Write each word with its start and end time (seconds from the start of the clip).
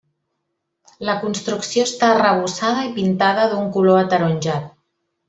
La 1.09 1.15
construcció 1.25 1.85
està 1.89 2.09
arrebossada 2.13 2.87
i 2.89 2.93
pintada 2.99 3.45
d'un 3.53 3.69
color 3.77 4.01
ataronjat. 4.05 4.67